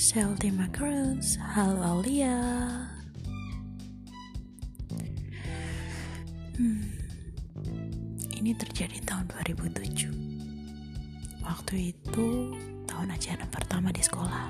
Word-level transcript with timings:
Shelty 0.00 0.48
Macarons, 0.48 1.36
halo 1.36 1.84
Aulia. 1.84 2.32
Hmm, 6.56 6.88
Ini 8.32 8.56
terjadi 8.56 8.96
tahun 9.04 9.28
2007 9.28 11.44
Waktu 11.44 11.92
itu 11.92 12.56
tahun 12.88 13.12
ajaran 13.12 13.44
pertama 13.52 13.92
di 13.92 14.00
sekolah. 14.00 14.48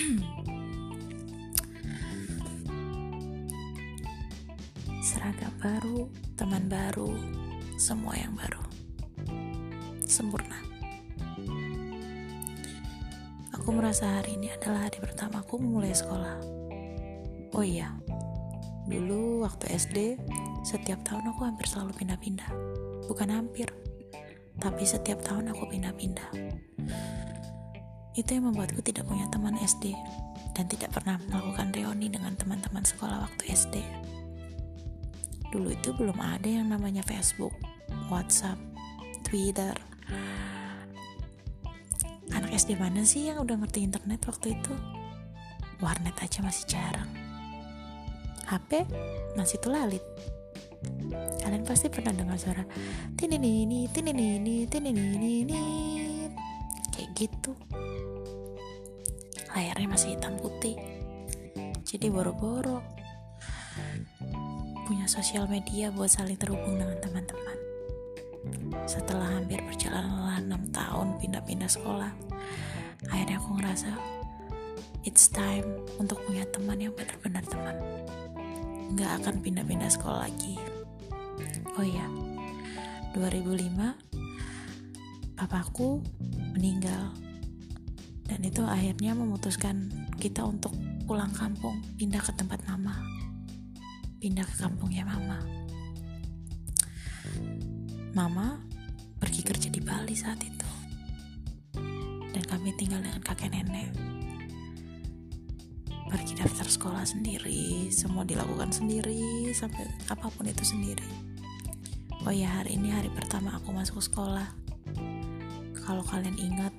Seragam 5.12 5.52
baru, 5.60 6.08
teman 6.40 6.72
baru, 6.72 7.20
semua 7.76 8.16
yang 8.16 8.32
baru. 8.32 8.64
Sempurna 10.08 10.69
Aku 13.70 13.78
merasa 13.78 14.18
hari 14.18 14.34
ini 14.34 14.50
adalah 14.50 14.90
hari 14.90 14.98
pertamaku 14.98 15.62
memulai 15.62 15.94
sekolah. 15.94 16.42
Oh 17.54 17.62
iya, 17.62 17.94
dulu 18.90 19.46
waktu 19.46 19.70
SD, 19.78 20.18
setiap 20.66 20.98
tahun 21.06 21.30
aku 21.30 21.46
hampir 21.46 21.70
selalu 21.70 21.94
pindah-pindah. 22.02 22.50
Bukan 23.06 23.30
hampir, 23.30 23.70
tapi 24.58 24.82
setiap 24.82 25.22
tahun 25.22 25.54
aku 25.54 25.70
pindah-pindah. 25.70 26.34
Itu 28.18 28.30
yang 28.34 28.50
membuatku 28.50 28.82
tidak 28.82 29.06
punya 29.06 29.30
teman 29.30 29.54
SD 29.54 29.94
dan 30.58 30.66
tidak 30.66 30.90
pernah 30.90 31.22
melakukan 31.30 31.70
reuni 31.70 32.10
dengan 32.10 32.34
teman-teman 32.34 32.82
sekolah 32.82 33.22
waktu 33.22 33.54
SD. 33.54 33.86
Dulu 35.54 35.70
itu 35.70 35.94
belum 35.94 36.18
ada 36.18 36.50
yang 36.50 36.74
namanya 36.74 37.06
Facebook, 37.06 37.54
WhatsApp, 38.10 38.58
Twitter, 39.22 39.78
SD 42.60 42.76
mana 42.76 43.00
sih 43.08 43.24
yang 43.24 43.40
udah 43.40 43.56
ngerti 43.56 43.88
internet 43.88 44.20
waktu 44.28 44.52
itu? 44.52 44.76
Warnet 45.80 46.12
aja 46.20 46.44
masih 46.44 46.68
jarang. 46.68 47.08
HP 48.44 48.84
masih 49.32 49.56
tulalit. 49.64 50.04
Kalian 51.40 51.64
pasti 51.64 51.88
pernah 51.88 52.12
dengar 52.12 52.36
suara 52.36 52.60
tinini 53.16 53.64
tinini 53.88 54.68
tinini 54.68 55.48
kayak 56.92 57.10
gitu. 57.16 57.56
Layarnya 59.56 59.88
masih 59.88 60.20
hitam 60.20 60.36
putih. 60.36 60.76
Jadi 61.88 62.12
boro-boro 62.12 62.84
punya 64.84 65.08
sosial 65.08 65.48
media 65.48 65.88
buat 65.88 66.12
saling 66.12 66.36
terhubung 66.36 66.76
dengan 66.76 67.00
teman-teman. 67.00 67.59
Setelah 68.90 69.38
hampir 69.38 69.62
berjalan 69.62 70.02
lelah 70.02 70.42
6 70.42 70.74
tahun 70.74 71.14
pindah-pindah 71.22 71.70
sekolah, 71.70 72.10
akhirnya 73.06 73.38
aku 73.38 73.54
ngerasa 73.54 73.94
it's 75.06 75.30
time 75.30 75.62
untuk 76.02 76.18
punya 76.26 76.42
teman 76.50 76.74
yang 76.82 76.90
benar-benar 76.98 77.46
teman. 77.46 77.78
Nggak 78.90 79.22
akan 79.22 79.34
pindah-pindah 79.46 79.86
sekolah 79.94 80.26
lagi. 80.26 80.58
Oh 81.78 81.86
iya, 81.86 82.10
2005 83.14 83.94
papaku 85.38 86.02
meninggal 86.58 87.14
dan 88.26 88.42
itu 88.42 88.66
akhirnya 88.66 89.14
memutuskan 89.14 89.86
kita 90.18 90.42
untuk 90.42 90.74
pulang 91.06 91.30
kampung 91.30 91.78
pindah 91.94 92.22
ke 92.22 92.30
tempat 92.36 92.62
mama 92.70 92.94
pindah 94.22 94.44
ke 94.44 94.54
kampungnya 94.60 95.02
mama 95.02 95.40
mama 98.12 98.69
pergi 99.50 99.66
kerja 99.66 99.74
di 99.74 99.82
Bali 99.82 100.14
saat 100.14 100.40
itu. 100.46 100.70
Dan 102.30 102.42
kami 102.46 102.70
tinggal 102.78 103.02
dengan 103.02 103.18
kakek 103.18 103.50
nenek. 103.50 103.90
Pergi 106.06 106.38
daftar 106.38 106.70
sekolah 106.70 107.02
sendiri, 107.02 107.90
semua 107.90 108.22
dilakukan 108.22 108.70
sendiri, 108.70 109.50
sampai 109.50 109.90
apa 110.06 110.30
pun 110.30 110.46
itu 110.46 110.62
sendiri. 110.62 111.06
Oh 112.22 112.30
ya, 112.30 112.46
hari 112.62 112.78
ini 112.78 112.94
hari 112.94 113.10
pertama 113.10 113.58
aku 113.58 113.74
masuk 113.74 113.98
sekolah. 113.98 114.46
Kalau 115.82 116.06
kalian 116.06 116.38
ingat, 116.38 116.70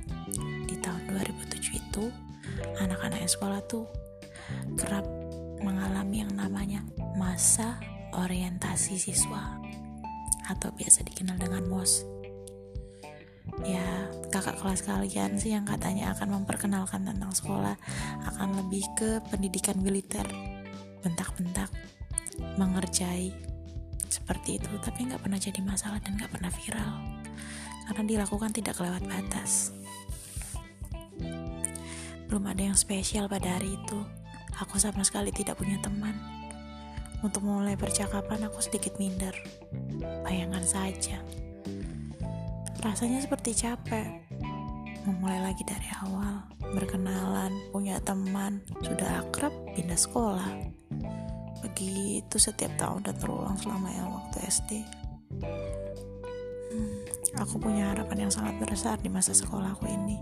di 0.63 0.79
tahun 0.79 1.11
2007 1.11 1.75
itu, 1.75 2.07
anak-anak 2.79 3.27
sekolah 3.27 3.59
tuh 3.67 3.83
kerap 4.79 5.03
mengalami 5.59 6.23
yang 6.23 6.31
namanya 6.39 6.87
masa 7.19 7.75
orientasi 8.15 8.95
siswa 8.95 9.59
atau 10.47 10.71
biasa 10.71 11.03
dikenal 11.07 11.35
dengan 11.35 11.67
MOS 11.67 12.20
kakak 14.41 14.57
kelas 14.57 14.81
kalian 14.81 15.38
sih 15.38 15.53
yang 15.53 15.69
katanya 15.69 16.18
akan 16.18 16.41
memperkenalkan 16.41 17.06
tentang 17.06 17.29
sekolah 17.29 17.78
akan 18.25 18.57
lebih 18.57 18.81
ke 18.97 19.22
pendidikan 19.29 19.78
militer. 19.78 20.25
Bentak-bentak 21.06 21.69
mengerjai 22.57 23.29
seperti 24.09 24.57
itu 24.57 24.74
tapi 24.81 25.06
nggak 25.06 25.22
pernah 25.22 25.38
jadi 25.38 25.62
masalah 25.62 26.02
dan 26.02 26.18
nggak 26.18 26.34
pernah 26.34 26.50
viral. 26.50 26.94
Karena 27.85 28.03
dilakukan 28.09 28.50
tidak 28.50 28.81
kelewat 28.81 29.06
batas. 29.06 29.78
Belum 32.25 32.41
ada 32.50 32.66
yang 32.66 32.78
spesial 32.79 33.29
pada 33.29 33.62
hari 33.62 33.78
itu. 33.78 34.00
Aku 34.58 34.81
sama 34.81 35.06
sekali 35.06 35.29
tidak 35.29 35.62
punya 35.62 35.78
teman. 35.85 36.18
Untuk 37.22 37.46
memulai 37.46 37.78
percakapan 37.78 38.50
aku 38.50 38.58
sedikit 38.58 38.97
minder. 38.97 39.38
Bayangkan 40.25 40.66
saja. 40.66 41.22
Rasanya 42.81 43.22
seperti 43.22 43.53
capek. 43.53 44.30
Memulai 45.01 45.41
lagi 45.41 45.66
dari 45.66 45.89
awal, 46.06 46.45
berkenalan, 46.78 47.53
punya 47.73 47.97
teman, 48.01 48.62
sudah 48.85 49.25
akrab, 49.25 49.50
pindah 49.73 49.97
sekolah. 49.97 50.51
Begitu 51.66 52.35
setiap 52.38 52.69
tahun 52.78 53.06
dan 53.06 53.16
terulang 53.17 53.57
selama 53.57 53.90
yang 53.90 54.09
waktu 54.13 54.38
SD. 54.45 54.72
Hmm, 56.72 56.97
aku 57.41 57.57
punya 57.57 57.94
harapan 57.94 58.29
yang 58.29 58.31
sangat 58.34 58.61
besar 58.61 59.01
di 59.01 59.09
masa 59.09 59.34
sekolahku 59.34 59.90
ini. 59.90 60.22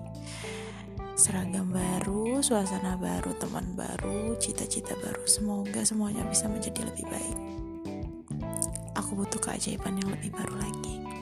Seragam 1.19 1.75
baru, 1.75 2.39
suasana 2.39 2.95
baru, 2.95 3.35
teman 3.35 3.75
baru, 3.75 4.39
cita-cita 4.39 4.95
baru. 5.03 5.27
Semoga 5.27 5.83
semuanya 5.83 6.23
bisa 6.23 6.47
menjadi 6.47 6.87
lebih 6.87 7.03
baik. 7.11 7.37
Aku 8.95 9.19
butuh 9.19 9.43
keajaiban 9.43 9.99
yang 9.99 10.15
lebih 10.15 10.31
baru 10.31 10.55
lagi. 10.55 11.18